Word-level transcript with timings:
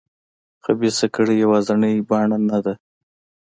خبیثه 0.63 1.05
کړۍ 1.15 1.35
یوازینۍ 1.43 1.95
بڼه 2.07 2.37
نه 2.49 2.59
ده. 2.65 2.73